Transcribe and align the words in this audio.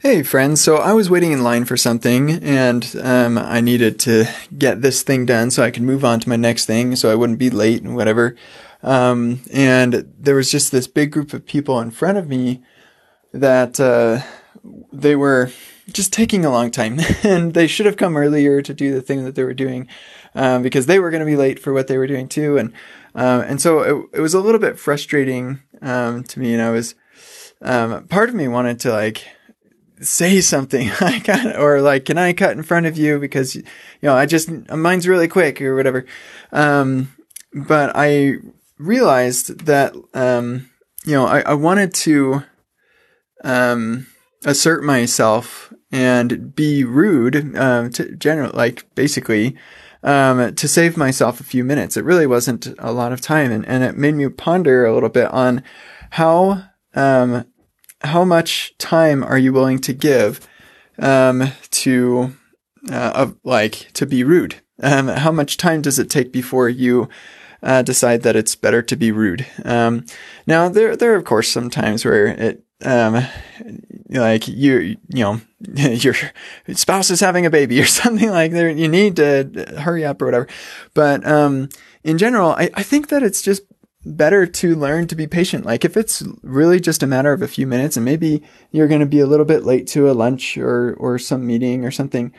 Hey, 0.00 0.22
friends. 0.22 0.60
So 0.60 0.76
I 0.76 0.92
was 0.92 1.08
waiting 1.08 1.32
in 1.32 1.42
line 1.42 1.64
for 1.64 1.78
something 1.78 2.30
and 2.30 2.94
um, 3.02 3.38
I 3.38 3.62
needed 3.62 3.98
to 4.00 4.26
get 4.56 4.82
this 4.82 5.02
thing 5.02 5.24
done 5.24 5.50
so 5.50 5.62
I 5.62 5.70
could 5.70 5.84
move 5.84 6.04
on 6.04 6.20
to 6.20 6.28
my 6.28 6.36
next 6.36 6.66
thing 6.66 6.96
so 6.96 7.10
I 7.10 7.14
wouldn't 7.14 7.38
be 7.38 7.48
late 7.48 7.82
and 7.82 7.96
whatever. 7.96 8.36
Um, 8.82 9.40
and 9.50 10.06
there 10.18 10.34
was 10.34 10.50
just 10.50 10.70
this 10.70 10.86
big 10.86 11.12
group 11.12 11.32
of 11.32 11.46
people 11.46 11.80
in 11.80 11.90
front 11.90 12.18
of 12.18 12.28
me 12.28 12.62
that 13.32 13.80
uh, 13.80 14.20
they 14.92 15.16
were 15.16 15.50
just 15.90 16.12
taking 16.12 16.44
a 16.44 16.50
long 16.50 16.70
time 16.70 17.00
and 17.22 17.54
they 17.54 17.66
should 17.66 17.86
have 17.86 17.96
come 17.96 18.18
earlier 18.18 18.60
to 18.60 18.74
do 18.74 18.92
the 18.92 19.00
thing 19.00 19.24
that 19.24 19.34
they 19.34 19.44
were 19.44 19.54
doing 19.54 19.88
um, 20.34 20.60
because 20.60 20.84
they 20.84 20.98
were 20.98 21.10
going 21.10 21.20
to 21.20 21.26
be 21.26 21.36
late 21.36 21.58
for 21.58 21.72
what 21.72 21.86
they 21.86 21.96
were 21.96 22.06
doing 22.06 22.28
too. 22.28 22.58
And, 22.58 22.74
uh, 23.14 23.44
and 23.46 23.62
so 23.62 23.80
it, 23.80 24.18
it 24.18 24.20
was 24.20 24.34
a 24.34 24.40
little 24.40 24.60
bit 24.60 24.78
frustrating 24.78 25.62
um, 25.80 26.22
to 26.24 26.38
me. 26.38 26.52
And 26.52 26.60
I 26.60 26.68
was, 26.68 26.94
um, 27.62 28.06
part 28.08 28.28
of 28.28 28.34
me 28.34 28.46
wanted 28.46 28.78
to 28.80 28.92
like, 28.92 29.24
say 30.00 30.40
something 30.40 30.90
like 31.00 31.28
or 31.56 31.80
like 31.80 32.04
can 32.04 32.18
i 32.18 32.32
cut 32.32 32.56
in 32.56 32.62
front 32.62 32.86
of 32.86 32.96
you? 32.96 33.18
Because 33.18 33.54
you 33.54 33.62
know 34.02 34.14
i 34.14 34.26
just 34.26 34.50
mine's 34.70 35.08
really 35.08 35.28
quick 35.28 35.60
or 35.60 35.74
whatever. 35.74 36.04
Um, 36.52 37.14
but 37.52 37.92
i 37.94 38.34
realized 38.78 39.66
that 39.66 39.94
um, 40.14 40.68
you 41.04 41.12
know 41.12 41.26
I, 41.26 41.40
I 41.40 41.54
wanted 41.54 41.94
to 41.94 42.42
um, 43.44 44.06
assert 44.44 44.82
myself 44.84 45.72
and 45.92 46.54
be 46.54 46.84
rude 46.84 47.56
um, 47.56 47.90
to 47.90 48.14
general 48.16 48.50
like 48.54 48.92
basically 48.94 49.56
um, 50.02 50.54
to 50.54 50.68
save 50.68 50.96
myself 50.96 51.40
a 51.40 51.44
few 51.44 51.64
minutes. 51.64 51.96
It 51.96 52.04
really 52.04 52.26
wasn't 52.26 52.68
a 52.78 52.92
lot 52.92 53.12
of 53.12 53.20
time 53.20 53.50
and, 53.50 53.66
and 53.66 53.82
it 53.82 53.96
made 53.96 54.14
me 54.14 54.28
ponder 54.28 54.84
a 54.84 54.94
little 54.94 55.08
bit 55.08 55.30
on 55.30 55.62
how 56.10 56.64
um, 56.94 57.44
how 58.02 58.24
much 58.24 58.76
time 58.78 59.22
are 59.22 59.38
you 59.38 59.52
willing 59.52 59.78
to 59.80 59.92
give 59.92 60.46
um, 60.98 61.52
to 61.70 62.34
uh, 62.90 63.30
like 63.44 63.92
to 63.94 64.06
be 64.06 64.24
rude? 64.24 64.56
Um, 64.82 65.08
how 65.08 65.32
much 65.32 65.56
time 65.56 65.82
does 65.82 65.98
it 65.98 66.10
take 66.10 66.32
before 66.32 66.68
you 66.68 67.08
uh, 67.62 67.82
decide 67.82 68.22
that 68.22 68.36
it's 68.36 68.54
better 68.54 68.82
to 68.82 68.96
be 68.96 69.10
rude? 69.10 69.46
Um, 69.64 70.04
now 70.46 70.68
there 70.68 70.96
there 70.96 71.12
are 71.12 71.16
of 71.16 71.24
course 71.24 71.48
some 71.48 71.70
times 71.70 72.04
where 72.04 72.26
it 72.26 72.62
um, 72.84 73.26
like 74.10 74.46
you 74.48 74.78
you 75.08 75.24
know 75.24 75.40
your 75.74 76.14
spouse 76.74 77.10
is 77.10 77.20
having 77.20 77.46
a 77.46 77.50
baby 77.50 77.80
or 77.80 77.86
something 77.86 78.30
like 78.30 78.52
that 78.52 78.76
you 78.76 78.88
need 78.88 79.16
to 79.16 79.74
hurry 79.78 80.04
up 80.04 80.20
or 80.20 80.26
whatever 80.26 80.46
but 80.92 81.26
um, 81.26 81.68
in 82.04 82.18
general 82.18 82.50
I, 82.50 82.70
I 82.74 82.82
think 82.82 83.08
that 83.08 83.22
it's 83.22 83.40
just 83.40 83.62
better 84.06 84.46
to 84.46 84.76
learn 84.76 85.06
to 85.08 85.16
be 85.16 85.26
patient. 85.26 85.66
Like 85.66 85.84
if 85.84 85.96
it's 85.96 86.22
really 86.42 86.80
just 86.80 87.02
a 87.02 87.06
matter 87.06 87.32
of 87.32 87.42
a 87.42 87.48
few 87.48 87.66
minutes 87.66 87.96
and 87.96 88.04
maybe 88.04 88.42
you're 88.70 88.88
going 88.88 89.00
to 89.00 89.06
be 89.06 89.20
a 89.20 89.26
little 89.26 89.44
bit 89.44 89.64
late 89.64 89.86
to 89.88 90.10
a 90.10 90.12
lunch 90.12 90.56
or, 90.56 90.94
or 90.94 91.18
some 91.18 91.46
meeting 91.46 91.84
or 91.84 91.90
something, 91.90 92.32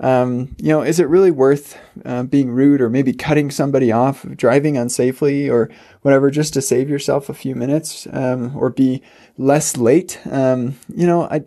um, 0.00 0.54
you 0.58 0.68
know, 0.68 0.82
is 0.82 0.98
it 0.98 1.08
really 1.08 1.30
worth 1.30 1.78
uh, 2.04 2.24
being 2.24 2.50
rude 2.50 2.80
or 2.80 2.90
maybe 2.90 3.12
cutting 3.12 3.50
somebody 3.50 3.92
off, 3.92 4.26
driving 4.36 4.74
unsafely 4.74 5.50
or 5.50 5.70
whatever, 6.02 6.30
just 6.30 6.52
to 6.54 6.62
save 6.62 6.90
yourself 6.90 7.28
a 7.28 7.34
few 7.34 7.54
minutes 7.54 8.06
um, 8.12 8.54
or 8.56 8.70
be 8.70 9.02
less 9.38 9.76
late? 9.76 10.20
Um, 10.30 10.76
you 10.94 11.06
know, 11.06 11.22
I, 11.22 11.44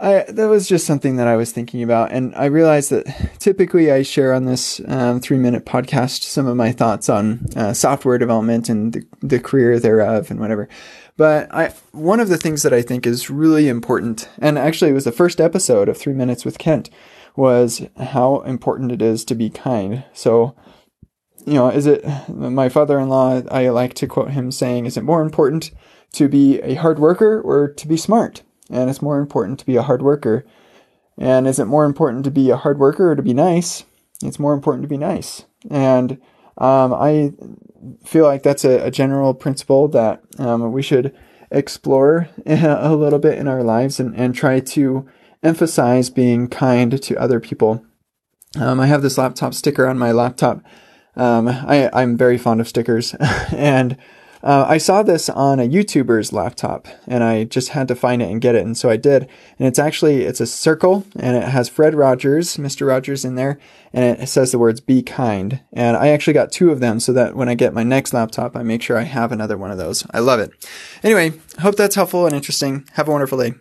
I, 0.00 0.24
that 0.28 0.48
was 0.48 0.68
just 0.68 0.86
something 0.86 1.16
that 1.16 1.26
I 1.26 1.34
was 1.34 1.50
thinking 1.50 1.82
about. 1.82 2.12
And 2.12 2.34
I 2.36 2.44
realized 2.44 2.90
that 2.90 3.32
typically 3.38 3.90
I 3.90 4.02
share 4.02 4.32
on 4.32 4.44
this 4.44 4.80
um, 4.86 5.20
three 5.20 5.38
minute 5.38 5.64
podcast 5.64 6.22
some 6.22 6.46
of 6.46 6.56
my 6.56 6.70
thoughts 6.70 7.08
on 7.08 7.46
uh, 7.56 7.72
software 7.72 8.18
development 8.18 8.68
and 8.68 8.92
the, 8.92 9.02
the, 9.20 9.40
career 9.40 9.80
thereof 9.80 10.30
and 10.30 10.38
whatever. 10.38 10.68
But 11.16 11.52
I, 11.52 11.74
one 11.90 12.20
of 12.20 12.28
the 12.28 12.36
things 12.36 12.62
that 12.62 12.72
I 12.72 12.80
think 12.80 13.06
is 13.06 13.28
really 13.28 13.68
important, 13.68 14.28
and 14.38 14.56
actually 14.56 14.92
it 14.92 14.94
was 14.94 15.04
the 15.04 15.12
first 15.12 15.40
episode 15.40 15.88
of 15.88 15.96
Three 15.96 16.12
Minutes 16.12 16.44
with 16.44 16.58
Kent, 16.58 16.90
was 17.34 17.82
how 17.98 18.42
important 18.42 18.92
it 18.92 19.02
is 19.02 19.24
to 19.24 19.34
be 19.34 19.50
kind. 19.50 20.04
So, 20.12 20.54
you 21.44 21.54
know, 21.54 21.70
is 21.70 21.86
it 21.86 22.04
my 22.28 22.68
father 22.68 23.00
in 23.00 23.08
law? 23.08 23.42
I 23.50 23.68
like 23.70 23.94
to 23.94 24.06
quote 24.06 24.30
him 24.30 24.52
saying, 24.52 24.86
Is 24.86 24.96
it 24.96 25.02
more 25.02 25.22
important 25.22 25.72
to 26.12 26.28
be 26.28 26.60
a 26.60 26.74
hard 26.74 27.00
worker 27.00 27.40
or 27.40 27.72
to 27.72 27.88
be 27.88 27.96
smart? 27.96 28.42
And 28.70 28.90
it's 28.90 29.02
more 29.02 29.18
important 29.18 29.58
to 29.60 29.66
be 29.66 29.76
a 29.76 29.82
hard 29.82 30.02
worker. 30.02 30.44
And 31.16 31.48
is 31.48 31.58
it 31.58 31.64
more 31.64 31.84
important 31.84 32.24
to 32.24 32.30
be 32.30 32.50
a 32.50 32.56
hard 32.56 32.78
worker 32.78 33.12
or 33.12 33.16
to 33.16 33.22
be 33.22 33.34
nice? 33.34 33.84
It's 34.22 34.38
more 34.38 34.54
important 34.54 34.82
to 34.82 34.88
be 34.88 34.96
nice. 34.96 35.44
And 35.70 36.20
um, 36.58 36.92
I 36.92 37.32
feel 38.04 38.24
like 38.24 38.42
that's 38.42 38.64
a, 38.64 38.86
a 38.86 38.90
general 38.90 39.34
principle 39.34 39.88
that 39.88 40.22
um, 40.38 40.72
we 40.72 40.82
should 40.82 41.14
explore 41.50 42.28
a 42.46 42.94
little 42.94 43.18
bit 43.18 43.38
in 43.38 43.48
our 43.48 43.62
lives 43.62 44.00
and, 44.00 44.14
and 44.16 44.34
try 44.34 44.60
to 44.60 45.08
emphasize 45.42 46.10
being 46.10 46.48
kind 46.48 47.00
to 47.00 47.16
other 47.16 47.40
people. 47.40 47.84
Um, 48.58 48.80
I 48.80 48.86
have 48.86 49.02
this 49.02 49.18
laptop 49.18 49.54
sticker 49.54 49.86
on 49.86 49.98
my 49.98 50.12
laptop. 50.12 50.62
Um, 51.16 51.48
I, 51.48 51.90
I'm 51.92 52.16
very 52.16 52.38
fond 52.38 52.60
of 52.60 52.68
stickers, 52.68 53.14
and 53.52 53.96
uh, 54.42 54.66
I 54.68 54.78
saw 54.78 55.02
this 55.02 55.28
on 55.28 55.58
a 55.58 55.68
YouTuber's 55.68 56.32
laptop 56.32 56.88
and 57.06 57.24
I 57.24 57.44
just 57.44 57.70
had 57.70 57.88
to 57.88 57.94
find 57.94 58.22
it 58.22 58.30
and 58.30 58.40
get 58.40 58.54
it. 58.54 58.64
And 58.64 58.76
so 58.76 58.90
I 58.90 58.96
did. 58.96 59.28
And 59.58 59.66
it's 59.66 59.78
actually, 59.78 60.22
it's 60.22 60.40
a 60.40 60.46
circle 60.46 61.04
and 61.18 61.36
it 61.36 61.48
has 61.48 61.68
Fred 61.68 61.94
Rogers, 61.94 62.56
Mr. 62.56 62.86
Rogers 62.86 63.24
in 63.24 63.34
there. 63.34 63.58
And 63.92 64.20
it 64.20 64.28
says 64.28 64.52
the 64.52 64.58
words 64.58 64.80
be 64.80 65.02
kind. 65.02 65.60
And 65.72 65.96
I 65.96 66.08
actually 66.08 66.34
got 66.34 66.52
two 66.52 66.70
of 66.70 66.80
them 66.80 67.00
so 67.00 67.12
that 67.14 67.34
when 67.34 67.48
I 67.48 67.54
get 67.54 67.74
my 67.74 67.82
next 67.82 68.12
laptop, 68.12 68.56
I 68.56 68.62
make 68.62 68.82
sure 68.82 68.98
I 68.98 69.04
have 69.04 69.32
another 69.32 69.56
one 69.56 69.70
of 69.70 69.78
those. 69.78 70.06
I 70.10 70.20
love 70.20 70.40
it. 70.40 70.52
Anyway, 71.02 71.32
hope 71.60 71.76
that's 71.76 71.96
helpful 71.96 72.26
and 72.26 72.34
interesting. 72.34 72.86
Have 72.92 73.08
a 73.08 73.12
wonderful 73.12 73.38
day. 73.38 73.54